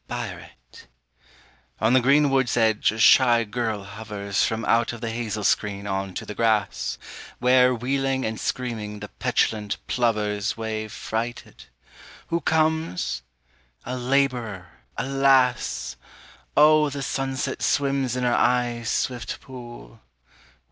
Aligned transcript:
Biuret_) 0.09 0.47
On 1.79 1.93
the 1.93 1.99
green 1.99 2.31
wood's 2.31 2.57
edge 2.57 2.91
a 2.91 2.97
shy 2.97 3.43
girl 3.43 3.83
hovers 3.83 4.43
From 4.43 4.65
out 4.65 4.93
of 4.93 4.99
the 5.01 5.11
hazel 5.11 5.43
screen 5.43 5.85
on 5.85 6.15
to 6.15 6.25
the 6.25 6.33
grass, 6.33 6.97
Where 7.37 7.75
wheeling 7.75 8.25
and 8.25 8.39
screaming 8.39 8.99
the 8.99 9.09
petulant 9.09 9.77
plovers 9.85 10.57
Wave 10.57 10.91
frighted. 10.91 11.65
Who 12.29 12.41
comes? 12.41 13.21
A 13.85 13.95
labourer, 13.95 14.69
alas! 14.97 15.97
Oh 16.57 16.89
the 16.89 17.03
sunset 17.03 17.61
swims 17.61 18.15
in 18.15 18.23
her 18.23 18.33
eyes' 18.33 18.89
swift 18.89 19.39
pool. 19.39 20.01